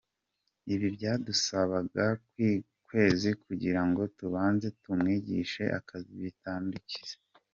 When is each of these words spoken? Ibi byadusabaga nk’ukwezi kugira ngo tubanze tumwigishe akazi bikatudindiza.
Ibi 0.73 0.87
byadusabaga 0.95 2.05
nk’ukwezi 2.31 3.29
kugira 3.43 3.81
ngo 3.87 4.01
tubanze 4.17 4.67
tumwigishe 4.81 5.63
akazi 5.79 6.11
bikatudindiza. 6.23 7.15